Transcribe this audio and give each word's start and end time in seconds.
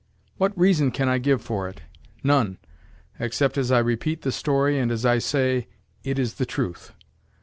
What 0.37 0.57
reason 0.57 0.89
can 0.89 1.07
I 1.07 1.19
give 1.19 1.43
for 1.43 1.69
it? 1.69 1.83
None, 2.23 2.57
except 3.19 3.55
as 3.55 3.71
I 3.71 3.77
repeat 3.77 4.23
the 4.23 4.31
story 4.31 4.79
and 4.79 4.89
as 4.91 5.05
I 5.05 5.19
say: 5.19 5.67
"It 6.03 6.17
is 6.17 6.33
the 6.41 6.45
truth." 6.47 6.91